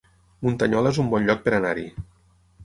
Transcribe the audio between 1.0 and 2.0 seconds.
un bon lloc per anar-hi